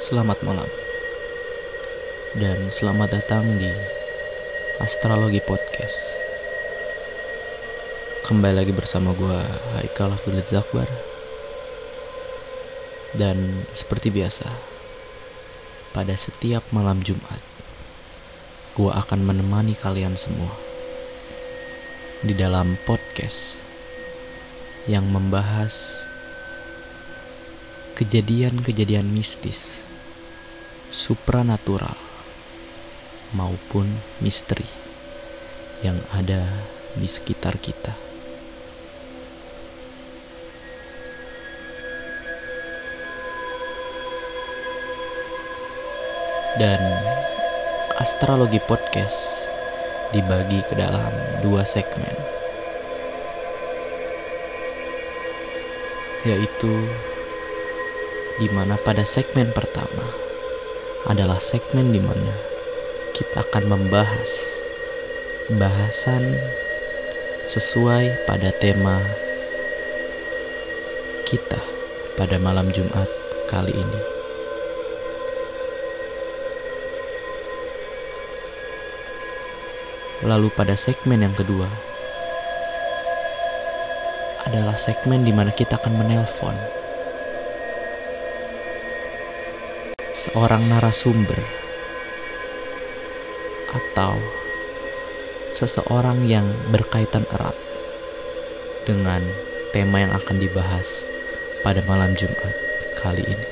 [0.00, 0.64] Selamat malam.
[2.32, 3.68] Dan selamat datang di
[4.80, 6.16] Astrologi Podcast.
[8.24, 9.44] Kembali lagi bersama gue
[9.76, 10.88] Haikal Afdulid Zakbar.
[13.12, 14.48] Dan seperti biasa
[15.92, 17.44] Pada setiap malam Jumat
[18.78, 20.54] Gue akan menemani kalian semua
[22.24, 23.66] Di dalam podcast
[24.88, 25.74] Yang membahas
[28.00, 29.89] kejadian-kejadian mistis
[30.90, 31.94] supranatural
[33.30, 33.86] maupun
[34.18, 34.66] misteri
[35.86, 36.42] yang ada
[36.98, 37.94] di sekitar kita.
[46.58, 46.82] Dan
[48.02, 49.46] astrologi podcast
[50.10, 51.14] dibagi ke dalam
[51.46, 52.12] dua segmen.
[56.26, 56.74] Yaitu
[58.42, 60.29] di mana pada segmen pertama
[61.08, 62.34] adalah segmen di mana
[63.16, 64.60] kita akan membahas
[65.56, 66.36] bahasan
[67.48, 69.00] sesuai pada tema
[71.24, 71.60] kita
[72.20, 73.08] pada malam Jumat
[73.48, 74.00] kali ini.
[80.20, 81.64] Lalu pada segmen yang kedua
[84.44, 86.79] adalah segmen di mana kita akan menelpon
[90.20, 91.40] seorang narasumber
[93.72, 94.20] atau
[95.56, 97.56] seseorang yang berkaitan erat
[98.84, 99.24] dengan
[99.72, 101.08] tema yang akan dibahas
[101.64, 102.52] pada malam Jumat
[103.00, 103.48] kali ini.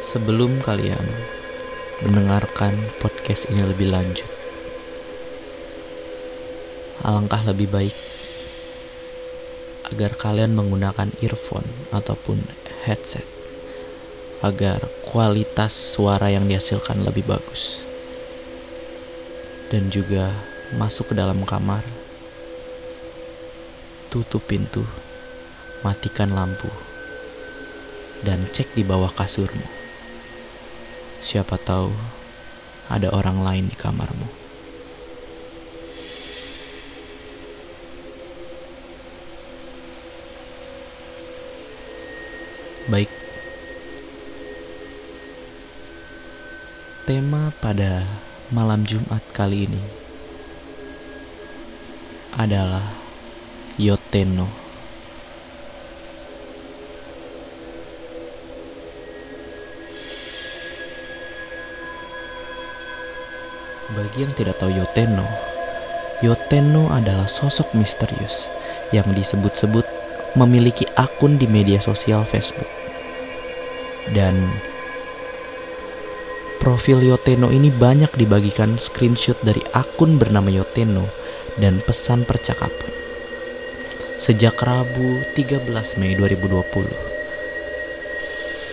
[0.00, 1.04] Sebelum kalian
[2.00, 4.31] mendengarkan podcast ini lebih lanjut,
[7.02, 7.96] alangkah lebih baik
[9.90, 12.40] agar kalian menggunakan earphone ataupun
[12.86, 13.26] headset
[14.42, 17.82] agar kualitas suara yang dihasilkan lebih bagus
[19.70, 20.30] dan juga
[20.76, 21.80] masuk ke dalam kamar.
[24.12, 24.84] Tutup pintu
[25.80, 26.68] matikan lampu
[28.20, 29.64] dan cek di bawah kasurmu.
[31.24, 31.88] Siapa tahu
[32.92, 34.41] ada orang lain di kamarmu
[42.82, 43.06] Baik.
[47.06, 48.02] Tema pada
[48.50, 49.78] malam Jumat kali ini
[52.34, 52.82] adalah
[53.78, 54.50] Yoteno.
[63.94, 65.26] Bagi yang tidak tahu Yoteno,
[66.26, 68.50] Yoteno adalah sosok misterius
[68.90, 69.91] yang disebut-sebut
[70.38, 72.68] memiliki akun di media sosial Facebook.
[74.12, 74.50] Dan
[76.58, 81.06] profil Yoteno ini banyak dibagikan screenshot dari akun bernama Yoteno
[81.60, 82.92] dan pesan percakapan.
[84.22, 87.12] Sejak Rabu 13 Mei 2020.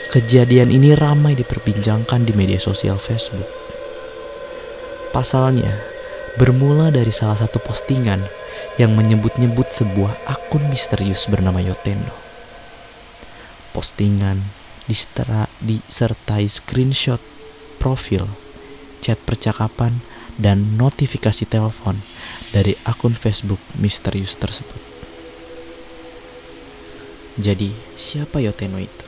[0.09, 3.49] Kejadian ini ramai diperbincangkan di media sosial Facebook.
[5.09, 5.73] Pasalnya,
[6.37, 8.38] bermula dari salah satu postingan
[8.79, 12.15] yang menyebut-nyebut sebuah akun misterius bernama Yotendo.
[13.75, 14.39] Postingan
[14.87, 17.19] distera, disertai screenshot
[17.75, 18.23] profil,
[19.03, 19.99] chat percakapan,
[20.39, 21.99] dan notifikasi telepon
[22.55, 24.79] dari akun Facebook misterius tersebut.
[27.35, 29.07] Jadi, siapa Yoteno itu?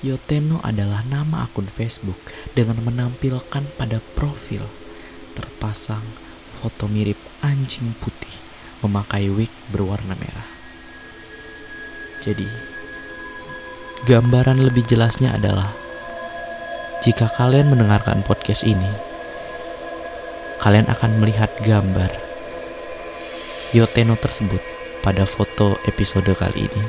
[0.00, 2.16] Yoteno adalah nama akun Facebook
[2.56, 4.64] dengan menampilkan pada profil
[5.36, 6.02] terpasang
[6.48, 8.47] foto mirip anjing putih
[8.82, 10.48] memakai wig berwarna merah.
[12.22, 12.46] Jadi,
[14.06, 15.70] gambaran lebih jelasnya adalah
[17.02, 18.90] jika kalian mendengarkan podcast ini,
[20.62, 22.10] kalian akan melihat gambar
[23.70, 24.62] Yoteno tersebut
[25.04, 26.84] pada foto episode kali ini.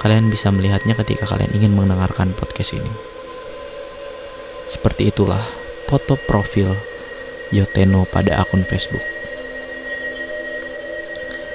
[0.00, 2.92] Kalian bisa melihatnya ketika kalian ingin mendengarkan podcast ini.
[4.68, 5.44] Seperti itulah
[5.86, 6.72] foto profil
[7.52, 9.19] Yoteno pada akun Facebook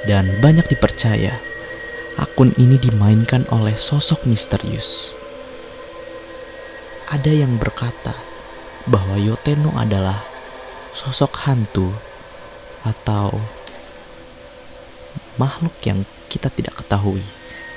[0.06, 1.38] dan banyak dipercaya
[2.16, 5.12] akun ini dimainkan oleh sosok misterius.
[7.12, 8.16] Ada yang berkata
[8.90, 10.18] bahwa Yoteno adalah
[10.96, 11.92] sosok hantu
[12.88, 13.36] atau
[15.36, 17.22] makhluk yang kita tidak ketahui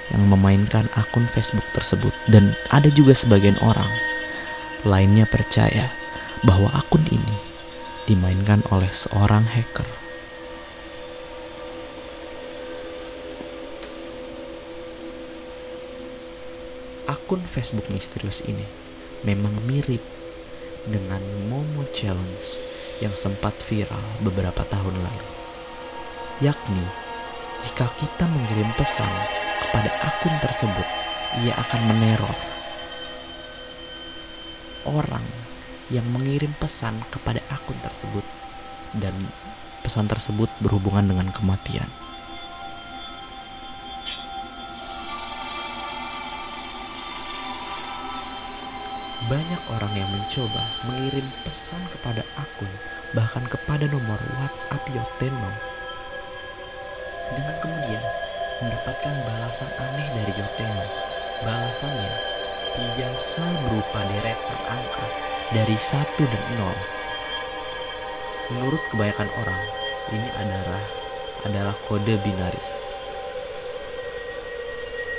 [0.08, 3.90] yang memainkan akun Facebook tersebut dan ada juga sebagian orang
[4.86, 5.90] lainnya percaya
[6.46, 7.36] bahwa akun ini
[8.08, 10.07] dimainkan oleh seorang hacker
[17.08, 18.64] akun Facebook misterius ini
[19.24, 20.04] memang mirip
[20.84, 22.46] dengan Momo Challenge
[23.00, 25.28] yang sempat viral beberapa tahun lalu.
[26.44, 26.84] Yakni,
[27.64, 29.10] jika kita mengirim pesan
[29.64, 30.86] kepada akun tersebut,
[31.42, 32.36] ia akan meneror
[34.86, 35.24] orang
[35.88, 38.24] yang mengirim pesan kepada akun tersebut
[39.00, 39.12] dan
[39.80, 41.88] pesan tersebut berhubungan dengan kematian.
[49.28, 52.72] Banyak orang yang mencoba mengirim pesan kepada akun,
[53.12, 55.52] bahkan kepada nomor WhatsApp Yoteno,
[57.36, 58.04] dengan kemudian
[58.64, 60.86] mendapatkan balasan aneh dari Yoteno.
[61.44, 62.12] Balasannya
[62.96, 65.06] biasa berupa deretan angka
[65.52, 66.72] dari 1 dan 0.
[68.56, 69.62] Menurut kebanyakan orang,
[70.16, 70.82] ini adalah
[71.44, 72.62] adalah kode binari.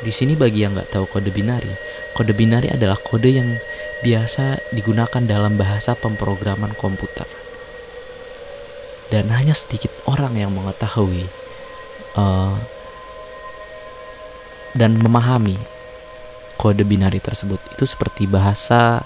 [0.01, 1.69] Di sini bagi yang nggak tahu kode binari,
[2.17, 3.53] kode binari adalah kode yang
[3.99, 7.27] biasa digunakan dalam bahasa pemrograman komputer.
[9.09, 11.25] Dan hanya sedikit orang yang mengetahui
[12.13, 12.55] uh,
[14.77, 15.57] dan memahami
[16.61, 17.57] kode binari tersebut.
[17.73, 19.01] Itu seperti bahasa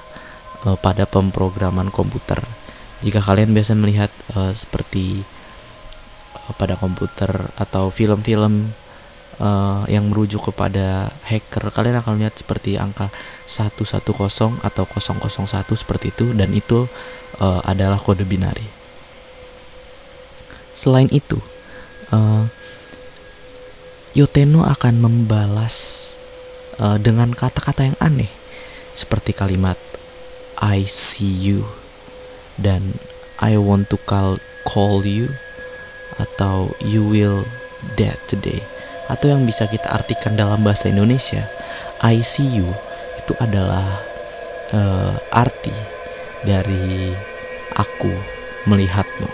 [0.68, 2.44] uh, pada pemrograman komputer.
[3.00, 5.24] Jika kalian biasa melihat uh, seperti
[6.36, 8.76] uh, pada komputer atau film-film
[9.40, 13.10] uh, yang merujuk kepada hacker kalian akan lihat seperti angka
[13.48, 14.04] 110
[14.62, 16.86] atau 001 seperti itu dan itu
[17.40, 18.66] uh, adalah kode binari.
[20.74, 21.38] Selain itu,
[22.10, 22.50] uh,
[24.14, 26.14] Yoteno akan membalas
[26.78, 28.30] uh, dengan kata-kata yang aneh
[28.94, 29.78] seperti kalimat
[30.62, 31.66] I see you
[32.62, 32.94] dan
[33.42, 34.38] I want to call
[34.70, 35.34] call you
[36.22, 37.42] atau you will
[37.98, 38.62] dead today
[39.12, 41.44] atau yang bisa kita artikan dalam bahasa Indonesia
[42.04, 42.68] ICU
[43.24, 44.04] itu adalah
[44.76, 45.72] uh, arti
[46.44, 47.16] dari
[47.80, 48.12] aku
[48.68, 49.30] melihatmu.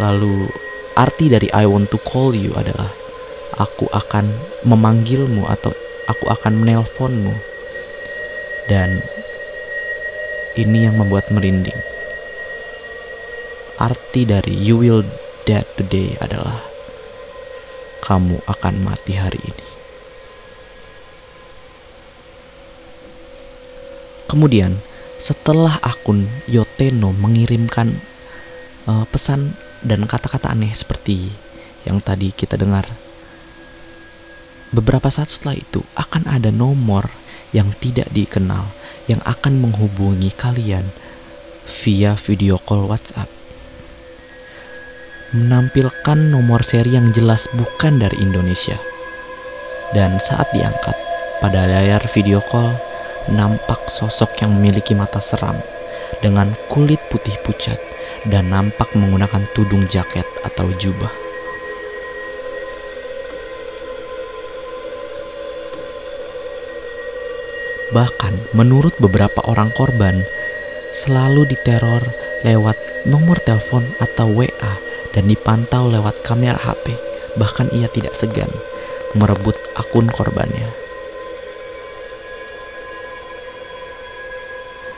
[0.00, 0.48] Lalu
[0.96, 2.88] arti dari I want to call you adalah
[3.60, 4.32] aku akan
[4.64, 5.70] memanggilmu atau
[6.08, 7.34] aku akan menelponmu.
[8.64, 9.04] Dan
[10.56, 11.76] ini yang membuat merinding.
[13.76, 15.04] Arti dari you will
[15.44, 16.73] dead today adalah
[18.04, 19.66] kamu akan mati hari ini.
[24.28, 24.76] Kemudian,
[25.16, 27.96] setelah akun Yoteno mengirimkan
[28.84, 31.32] uh, pesan dan kata-kata aneh seperti
[31.88, 32.84] yang tadi kita dengar,
[34.74, 37.08] beberapa saat setelah itu akan ada nomor
[37.56, 38.68] yang tidak dikenal
[39.06, 40.90] yang akan menghubungi kalian
[41.64, 43.43] via video call WhatsApp
[45.34, 48.78] menampilkan nomor seri yang jelas bukan dari Indonesia.
[49.90, 50.94] Dan saat diangkat,
[51.42, 52.78] pada layar video call
[53.34, 55.58] nampak sosok yang memiliki mata seram
[56.22, 57.76] dengan kulit putih pucat
[58.30, 61.10] dan nampak menggunakan tudung jaket atau jubah.
[67.90, 70.18] Bahkan menurut beberapa orang korban,
[70.94, 72.02] selalu diteror
[72.46, 76.98] lewat nomor telepon atau WA dan dipantau lewat kamera HP.
[77.38, 78.50] Bahkan ia tidak segan
[79.14, 80.66] merebut akun korbannya.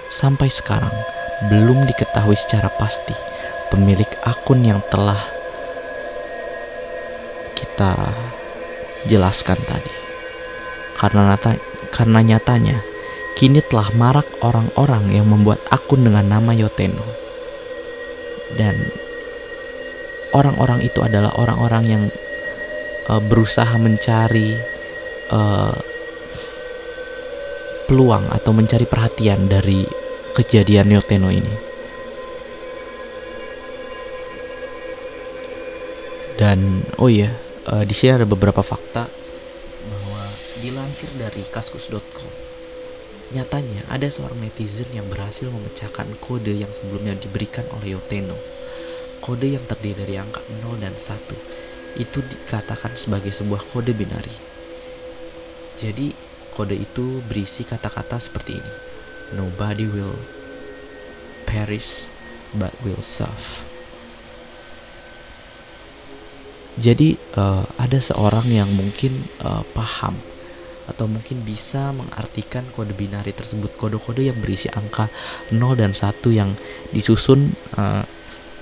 [0.08, 0.92] Sampai sekarang
[1.52, 3.12] belum diketahui secara pasti
[3.68, 5.20] pemilik akun yang telah
[7.52, 7.92] kita
[9.04, 9.92] jelaskan tadi.
[10.96, 11.60] Karena nata,
[11.92, 12.80] karena nyatanya
[13.36, 17.04] kini telah marak orang-orang yang membuat akun dengan nama Yoteno.
[18.56, 19.05] Dan
[20.36, 22.02] orang-orang itu adalah orang-orang yang
[23.08, 24.52] uh, berusaha mencari
[25.32, 25.72] uh,
[27.88, 29.88] peluang atau mencari perhatian dari
[30.36, 31.54] kejadian Yoteno ini.
[36.36, 37.32] Dan oh iya,
[37.72, 39.08] uh, di sini ada beberapa fakta
[39.88, 40.22] bahwa
[40.60, 42.44] dilansir dari kaskus.com.
[43.26, 48.55] Nyatanya ada seorang netizen yang berhasil memecahkan kode yang sebelumnya diberikan oleh Yoteno
[49.26, 54.30] kode yang terdiri dari angka 0 dan 1 itu dikatakan sebagai sebuah kode binari.
[55.74, 56.14] Jadi
[56.54, 58.72] kode itu berisi kata-kata seperti ini.
[59.34, 60.14] Nobody will
[61.42, 62.06] perish
[62.54, 63.66] but will serve.
[66.78, 70.14] Jadi uh, ada seorang yang mungkin uh, paham
[70.86, 75.10] atau mungkin bisa mengartikan kode binari tersebut kode-kode yang berisi angka
[75.50, 76.54] 0 dan 1 yang
[76.94, 78.06] disusun uh,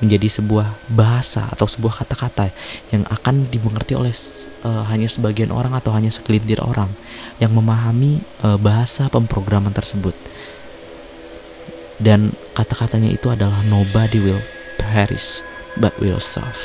[0.03, 2.51] menjadi sebuah bahasa atau sebuah kata-kata
[2.91, 4.11] yang akan dimengerti oleh
[4.67, 6.91] uh, hanya sebagian orang atau hanya segelintir orang
[7.39, 10.17] yang memahami uh, bahasa pemrograman tersebut.
[12.03, 14.43] Dan kata-katanya itu adalah nobody will
[14.83, 15.47] perish
[15.79, 16.59] but will serve.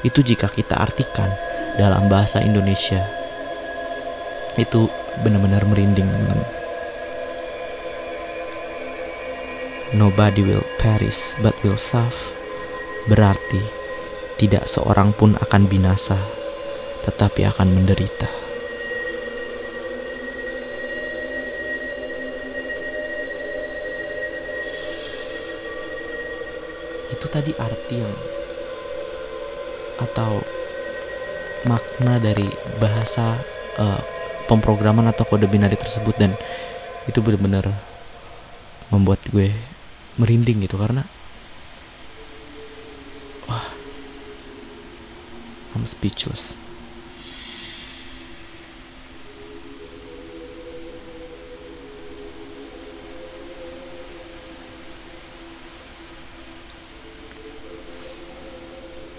[0.00, 1.28] Itu jika kita artikan
[1.76, 3.04] dalam bahasa Indonesia.
[4.56, 4.88] Itu
[5.20, 6.08] benar-benar merinding.
[9.92, 12.39] Nobody will perish but will serve
[13.08, 13.62] berarti
[14.40, 16.16] tidak seorang pun akan binasa,
[17.04, 18.28] tetapi akan menderita.
[27.12, 28.14] Itu tadi arti yang
[30.00, 30.40] atau
[31.68, 32.48] makna dari
[32.80, 33.36] bahasa
[33.76, 34.00] uh,
[34.48, 36.32] pemrograman atau kode binari tersebut dan
[37.04, 37.68] itu benar-benar
[38.88, 39.52] membuat gue
[40.16, 41.04] merinding gitu karena
[45.80, 46.60] I'm speechless.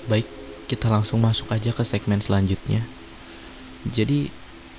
[0.05, 0.29] Baik,
[0.69, 2.85] kita langsung masuk aja ke segmen selanjutnya.
[3.89, 4.29] Jadi,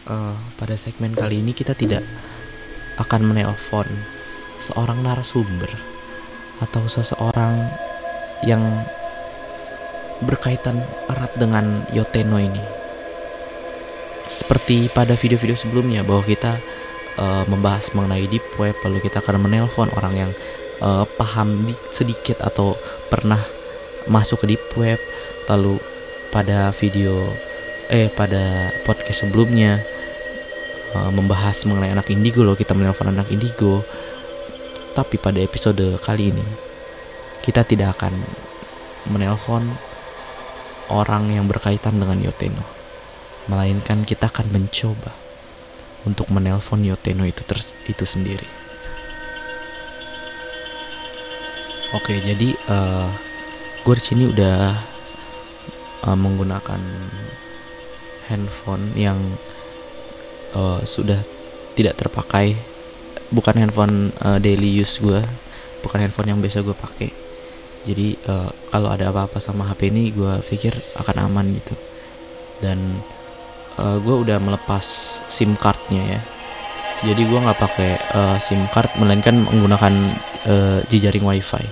[0.07, 2.07] uh, pada segmen kali ini kita tidak
[3.03, 3.91] akan menelpon
[4.55, 5.73] seorang narasumber
[6.63, 7.75] atau seseorang
[8.47, 8.63] yang
[10.25, 10.79] berkaitan
[11.11, 12.63] erat dengan Yoteno ini.
[14.27, 16.57] Seperti pada video-video sebelumnya bahwa kita
[17.19, 20.31] uh, membahas mengenai deep web, lalu kita akan menelpon orang yang
[20.81, 22.79] uh, paham di, sedikit atau
[23.11, 23.43] pernah
[24.09, 24.99] masuk ke deep web,
[25.51, 25.79] lalu
[26.33, 27.29] pada video
[27.93, 29.85] eh pada podcast sebelumnya
[30.97, 33.85] uh, membahas mengenai anak indigo loh kita menelpon anak indigo.
[34.93, 36.45] Tapi pada episode kali ini
[37.43, 38.13] kita tidak akan
[39.09, 39.67] menelpon
[40.91, 42.65] orang yang berkaitan dengan Yoteno.
[43.47, 45.13] Melainkan kita akan mencoba
[46.03, 48.47] untuk menelpon Yoteno itu ters itu sendiri.
[51.93, 53.13] Oke, jadi uh,
[53.85, 54.73] gue di sini udah
[56.09, 56.81] uh, menggunakan
[58.33, 59.21] handphone yang
[60.57, 61.21] uh, sudah
[61.77, 62.57] tidak terpakai,
[63.29, 65.21] bukan handphone uh, daily use gue,
[65.85, 67.22] bukan handphone yang biasa gue pakai
[67.83, 71.75] jadi uh, kalau ada apa-apa sama HP ini gue pikir akan aman gitu.
[72.63, 73.03] Dan
[73.75, 74.87] uh, eh, gue udah melepas
[75.27, 76.21] SIM cardnya ya.
[77.03, 79.95] Jadi gue nggak pakai uh, SIM card melainkan menggunakan
[80.47, 81.65] uh, jejaring WiFi.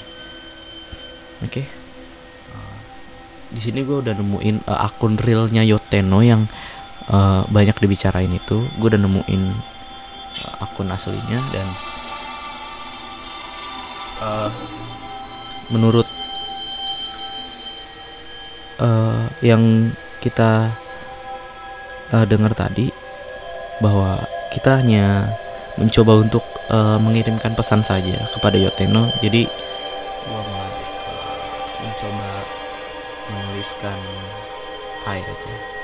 [1.47, 1.63] Oke?
[1.63, 1.67] Okay?
[3.51, 6.47] di sini gue udah nemuin uh, akun realnya Yoteno yang
[7.11, 8.63] uh, banyak dibicarain itu.
[8.79, 9.43] Gue udah nemuin
[10.47, 11.67] uh, akun aslinya dan
[15.71, 16.07] menurut
[18.83, 19.89] uh, yang
[20.21, 20.69] kita
[22.13, 22.91] uh, dengar tadi
[23.81, 24.21] bahwa
[24.53, 25.31] kita hanya
[25.79, 29.09] mencoba untuk uh, mengirimkan pesan saja kepada Yoteno.
[29.25, 29.49] Jadi
[30.29, 30.43] gua
[31.81, 32.31] mencoba
[33.31, 33.99] menuliskan
[35.07, 35.80] hai aja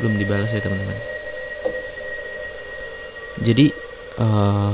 [0.00, 0.98] belum dibalas ya teman-teman.
[3.40, 3.70] Jadi
[4.18, 4.72] uh,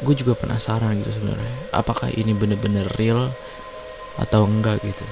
[0.00, 3.28] gue juga penasaran gitu sebenarnya apakah ini bener-bener real
[4.16, 5.06] atau enggak gitu.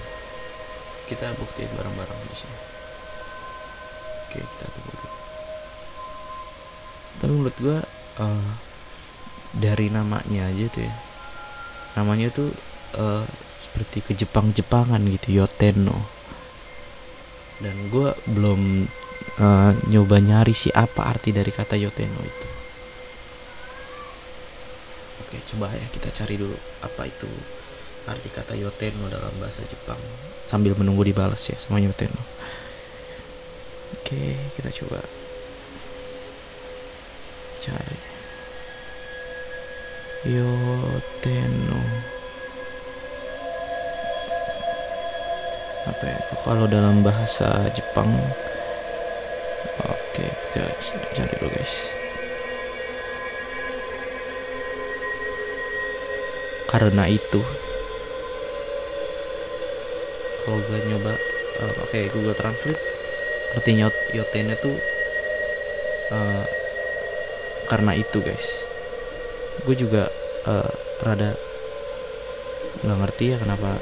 [1.10, 2.58] Kita buktiin bareng-bareng di sini.
[4.28, 5.16] Oke kita tunggu dulu.
[7.18, 7.78] Tapi menurut gue
[8.22, 8.50] uh,
[9.58, 10.94] dari namanya aja tuh ya.
[11.98, 12.54] Namanya tuh
[12.94, 13.26] uh,
[13.58, 16.17] seperti ke Jepang-Jepangan gitu Yoteno
[17.58, 18.86] dan gue belum
[19.42, 22.48] uh, nyoba nyari sih apa arti dari kata yoteno itu.
[25.26, 27.28] Oke coba ya kita cari dulu apa itu
[28.08, 29.98] arti kata yoteno dalam bahasa Jepang.
[30.46, 32.22] Sambil menunggu dibalas ya sama yoteno.
[33.98, 35.02] Oke kita coba
[37.58, 38.00] cari.
[40.26, 41.82] Yoteno
[45.88, 46.18] apa ya?
[46.44, 48.12] Kalau dalam bahasa Jepang
[49.82, 50.68] oke kita
[51.16, 51.90] cari dulu guys.
[56.68, 57.40] Karena itu
[60.44, 61.12] kalau gue nyoba
[61.64, 62.80] uh, oke okay, Google Translate.
[63.56, 64.76] Artinya yotene tuh
[66.12, 66.44] uh,
[67.72, 68.68] karena itu guys.
[69.64, 70.12] Gue juga
[70.44, 71.32] uh, rada
[72.84, 73.74] nggak ngerti ya kenapa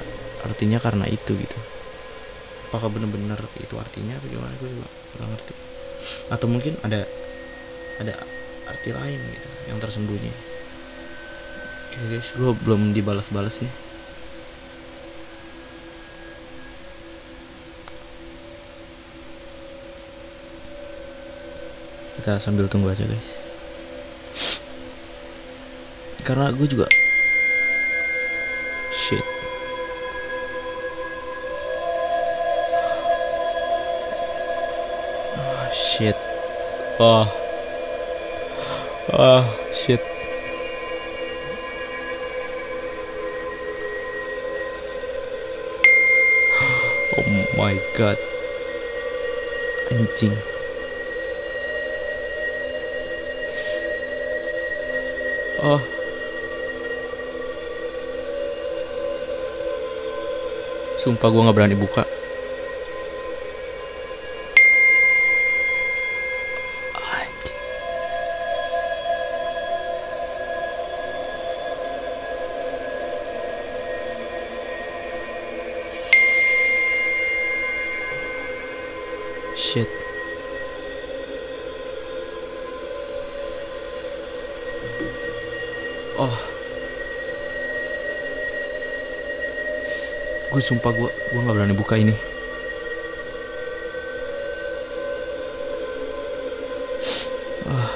[0.46, 1.58] artinya karena itu gitu
[2.76, 4.52] apakah benar-benar itu artinya apa gimana?
[4.60, 4.84] Gue juga
[5.16, 5.54] nggak ngerti.
[6.28, 7.08] Atau mungkin ada
[7.96, 8.20] ada
[8.68, 10.28] arti lain gitu yang tersembunyi.
[11.88, 13.72] Oke guys gue belum dibalas-balas nih.
[22.20, 23.30] Kita sambil tunggu aja guys.
[26.20, 26.84] Karena gue juga
[35.96, 36.16] shit.
[37.00, 37.24] Oh.
[39.16, 40.00] Oh shit.
[47.16, 47.24] Oh
[47.56, 48.20] my god.
[49.88, 50.36] Anjing.
[55.64, 55.80] Oh.
[61.00, 62.04] Sumpah gue nggak berani buka
[79.66, 79.90] Shit.
[86.14, 86.30] Oh.
[90.54, 92.14] Gue sumpah gue gue nggak berani buka ini.
[97.66, 97.90] Ah.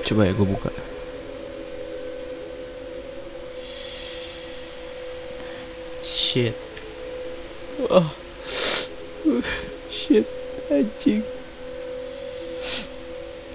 [0.00, 0.91] Coba ya gue buka.
[6.32, 6.56] Shit.
[7.92, 8.08] Oh.
[9.92, 10.24] Shit,
[10.72, 11.20] anjing.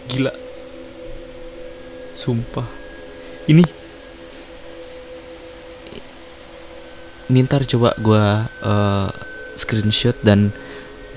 [0.06, 0.30] Gila.
[2.14, 2.70] Sumpah.
[3.50, 3.66] Ini
[7.34, 9.10] ini ntar coba gua eh,
[9.58, 10.54] screenshot dan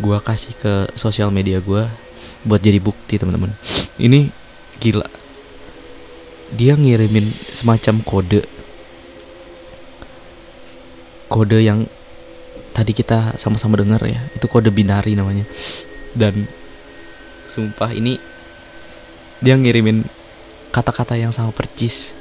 [0.00, 1.92] gua kasih ke sosial media gua
[2.40, 3.52] buat jadi bukti teman-teman.
[4.00, 4.32] Ini
[4.80, 5.04] gila.
[6.56, 8.59] Dia ngirimin semacam kode
[11.30, 11.86] kode yang
[12.74, 14.18] tadi kita sama-sama dengar ya.
[14.34, 15.46] Itu kode binari namanya.
[16.10, 16.50] Dan
[17.46, 18.18] sumpah ini
[19.38, 20.02] dia ngirimin
[20.74, 22.18] kata-kata yang sama percis.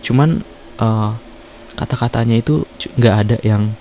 [0.00, 0.40] Cuman
[0.80, 1.10] eh,
[1.76, 2.64] kata-katanya itu
[2.96, 3.76] nggak ada yang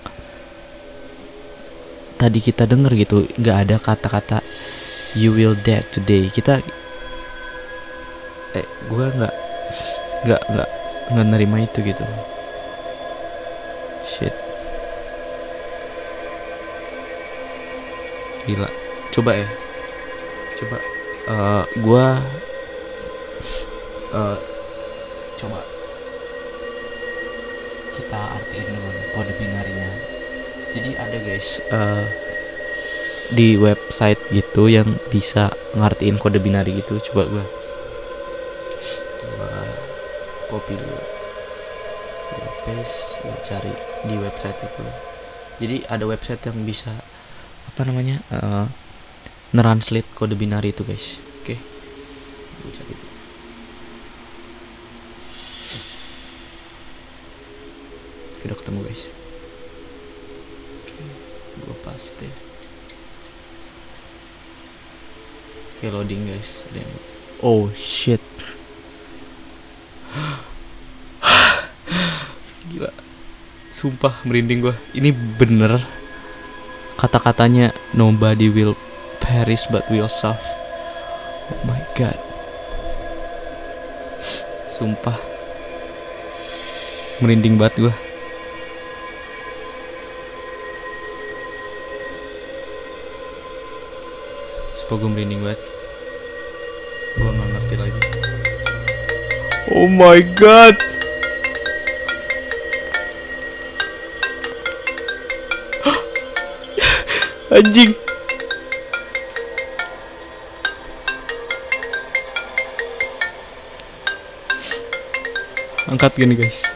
[2.20, 3.24] tadi kita denger gitu.
[3.40, 4.44] Nggak ada kata-kata
[5.16, 6.28] you will dead today.
[6.28, 6.60] Kita
[8.60, 9.36] eh gua nggak
[10.28, 10.70] nggak nggak
[11.16, 12.04] nggak nerima itu gitu.
[14.06, 14.46] Shit
[18.46, 18.70] gila.
[19.10, 19.50] Coba ya.
[20.56, 20.78] Coba.
[21.26, 22.06] Eh gua
[24.16, 24.38] eh
[25.36, 25.60] coba.
[27.96, 29.90] Kita artiin dulu kode binarinya.
[30.76, 32.06] Jadi ada guys eh
[33.34, 37.02] di website gitu yang bisa ngartiin kode binari gitu.
[37.12, 37.46] Coba gua.
[39.26, 39.66] Gua
[40.54, 41.02] copy dulu.
[42.30, 43.74] Gua paste gua cari
[44.06, 44.86] di website itu.
[45.56, 46.92] Jadi ada website yang bisa
[47.76, 48.24] apa namanya?
[48.32, 48.66] Eh
[49.52, 51.20] translate kode binari itu guys.
[51.44, 51.60] Oke.
[58.36, 59.04] Oke, udah ketemu guys.
[61.64, 62.28] Gua paste.
[65.76, 66.64] Oke loading guys.
[66.72, 67.04] Yang-
[67.44, 68.24] Oh shit.
[72.72, 72.92] Gila.
[73.70, 74.76] Sumpah merinding gua.
[74.96, 75.76] Ini bener
[77.06, 78.74] Kata-katanya Nobody will
[79.22, 80.42] perish but will suffer
[81.54, 82.18] Oh my god.
[84.66, 85.14] Sumpah.
[87.22, 87.94] Merinding banget gua.
[94.74, 95.62] Sumpah gue merinding banget.
[97.22, 98.02] Gue gak ngerti lagi.
[99.70, 100.95] Oh my god
[107.56, 107.96] Anjing.
[115.88, 116.68] Angkat gini guys.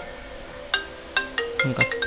[1.68, 1.99] Angkat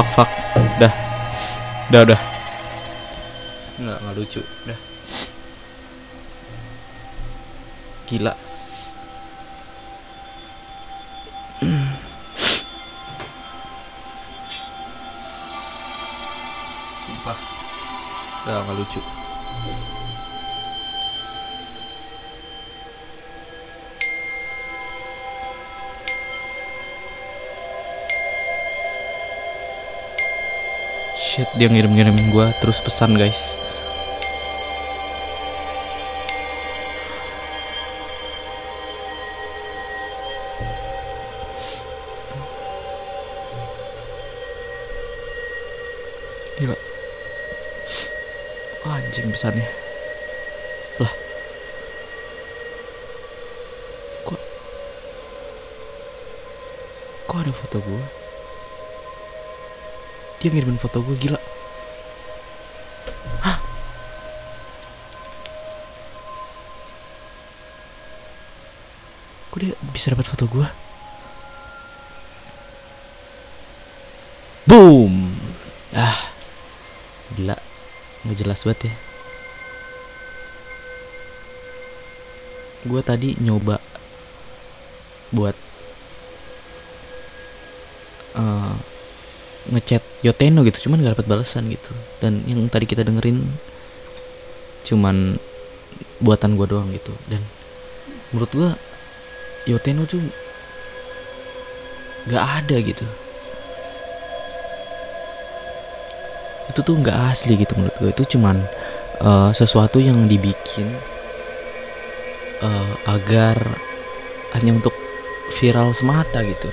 [0.00, 0.88] Fuck, fuck, fuck
[1.92, 2.20] Dah Udah.
[3.76, 4.40] Nggak nggak lucu.
[4.40, 4.78] Udah.
[8.08, 8.32] Gila.
[17.04, 17.36] Sumpah.
[18.48, 19.00] Udah nggak lucu.
[31.40, 33.56] Shit, dia ngirim-ngirim gua terus pesan, guys.
[46.60, 46.76] Gila.
[48.84, 49.64] Anjing pesannya.
[51.00, 51.12] Lah.
[54.28, 54.40] Kok
[57.32, 58.04] Kok ada foto gua?
[60.40, 61.36] Dia ngirimin foto gue gila.
[63.44, 63.60] Hah?
[69.52, 70.64] Kok dia bisa dapat foto gue?
[74.64, 75.36] Boom.
[75.92, 76.32] Ah.
[77.36, 77.60] Gila.
[78.24, 78.94] Nggak jelas banget ya.
[82.88, 83.76] Gue tadi nyoba
[85.36, 85.52] buat
[89.70, 91.94] ngechat Yoteno gitu cuman gak dapat balasan gitu.
[92.18, 93.46] Dan yang tadi kita dengerin
[94.84, 95.38] cuman
[96.20, 97.14] buatan gue doang gitu.
[97.30, 97.42] Dan
[98.34, 98.70] menurut gue
[99.70, 100.20] Yoteno tuh
[102.28, 103.06] gak ada gitu.
[106.70, 108.62] Itu tuh nggak asli gitu menurut gue itu cuman
[109.26, 110.86] uh, sesuatu yang dibikin
[112.62, 113.58] uh, agar
[114.54, 114.94] hanya untuk
[115.50, 116.70] viral semata gitu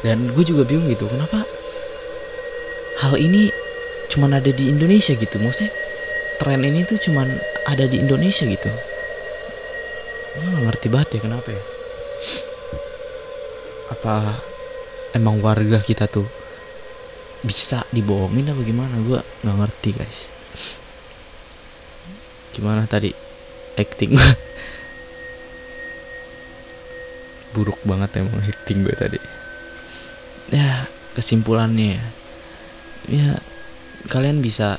[0.00, 1.44] dan gue juga bingung gitu kenapa
[3.00, 3.52] hal ini
[4.12, 5.38] cuman ada di Indonesia gitu?
[5.40, 5.72] Maksudnya
[6.42, 7.30] tren ini tuh cuman
[7.68, 8.70] ada di Indonesia gitu.
[10.36, 11.62] Gue gak ngerti banget ya kenapa ya.
[13.94, 14.14] Apa
[15.16, 16.26] emang warga kita tuh
[17.40, 18.94] bisa dibohongin apa gimana?
[19.00, 20.20] Gue nggak ngerti guys.
[22.52, 23.14] Gimana tadi
[23.78, 24.12] acting
[27.54, 29.39] buruk banget emang acting gue tadi
[30.50, 32.04] ya kesimpulannya ya.
[33.10, 33.30] Ya
[34.10, 34.78] kalian bisa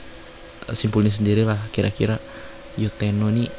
[0.72, 2.22] simpulin sendiri lah kira-kira
[2.80, 3.52] Yuteno nih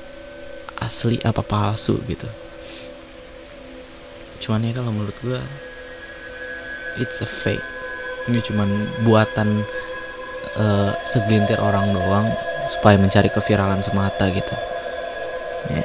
[0.80, 2.28] asli apa palsu gitu.
[4.40, 5.40] Cuman ya kalau menurut gue
[7.00, 7.62] it's a fake.
[8.30, 8.68] Ini cuman
[9.02, 9.66] buatan
[10.56, 12.30] uh, segelintir orang doang
[12.70, 14.56] supaya mencari keviralan semata gitu.
[15.68, 15.84] Ya.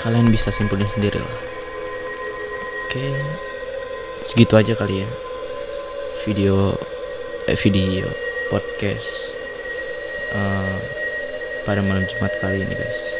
[0.00, 1.49] Kalian bisa simpulin sendiri lah
[2.90, 3.06] oke.
[4.18, 5.08] Segitu aja kali ya.
[6.26, 6.74] Video
[7.46, 8.10] eh, video
[8.50, 9.38] podcast
[10.34, 10.74] uh,
[11.62, 13.14] pada malam Jumat kali ini guys.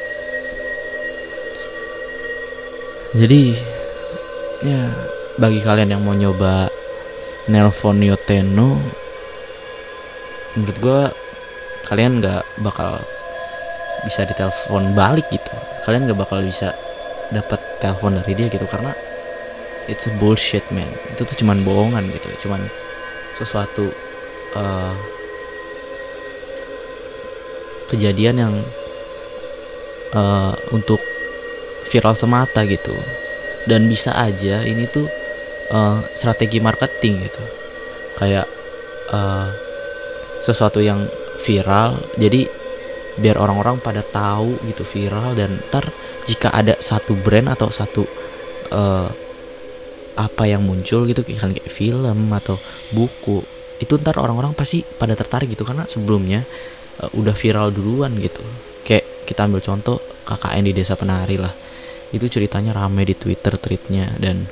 [3.14, 3.54] Jadi
[4.66, 4.90] ya
[5.38, 6.66] bagi kalian yang mau nyoba
[7.46, 8.74] nelpon Yoteno
[10.58, 11.00] menurut gue
[11.86, 12.98] kalian nggak bakal
[14.02, 15.54] bisa ditelepon balik gitu.
[15.86, 16.74] Kalian nggak bakal bisa
[17.30, 18.90] dapat telepon dari dia gitu karena
[19.90, 20.88] it's a bullshit man.
[21.10, 22.62] Itu tuh cuman bohongan gitu cuman
[23.34, 23.90] sesuatu
[24.54, 24.94] uh,
[27.90, 28.54] kejadian yang
[30.14, 31.02] uh, untuk
[31.90, 32.94] viral semata gitu.
[33.66, 35.10] Dan bisa aja ini tuh
[35.74, 37.42] uh, strategi marketing gitu.
[38.16, 38.46] Kayak
[39.10, 39.50] uh,
[40.40, 41.04] sesuatu yang
[41.40, 42.48] viral jadi
[43.20, 45.84] biar orang-orang pada tahu gitu viral dan ntar
[46.24, 48.04] jika ada satu brand atau satu
[48.72, 49.08] uh,
[50.20, 52.60] apa yang muncul gitu kayak film atau
[52.92, 53.40] buku
[53.80, 56.44] itu ntar orang-orang pasti pada tertarik gitu karena sebelumnya
[57.00, 58.44] uh, udah viral duluan gitu.
[58.84, 59.96] Kayak kita ambil contoh
[60.28, 61.50] KKN di desa penari lah.
[62.12, 64.44] Itu ceritanya rame di Twitter tweetnya dan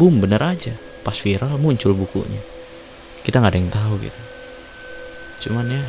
[0.00, 0.72] boom bener aja.
[1.04, 2.40] Pas viral muncul bukunya.
[3.20, 4.20] Kita nggak ada yang tahu gitu.
[5.44, 5.84] Cuman ya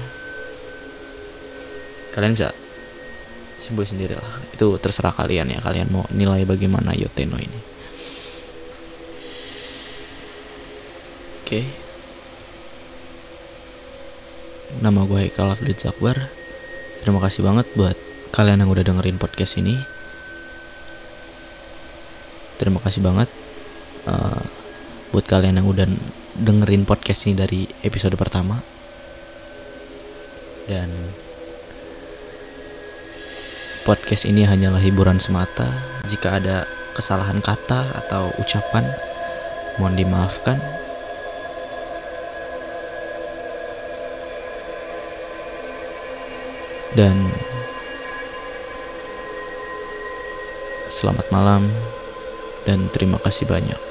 [2.12, 2.52] kalian bisa
[3.56, 4.44] simpul sendiri lah.
[4.52, 7.71] Itu terserah kalian ya kalian mau nilai bagaimana Yoteno ini
[11.52, 11.68] oke okay.
[14.80, 16.32] nama gue Haikal Aflid Zakbar
[17.04, 18.00] terima kasih banget buat
[18.32, 19.76] kalian yang udah dengerin podcast ini
[22.56, 23.28] terima kasih banget
[24.08, 24.40] uh,
[25.12, 25.92] buat kalian yang udah
[26.40, 28.64] dengerin podcast ini dari episode pertama
[30.72, 30.88] dan
[33.84, 35.68] podcast ini hanyalah hiburan semata
[36.08, 36.64] jika ada
[36.96, 38.88] kesalahan kata atau ucapan
[39.80, 40.81] Mohon dimaafkan.
[46.92, 47.32] Dan
[50.92, 51.72] selamat malam
[52.68, 53.91] dan terima kasih banyak.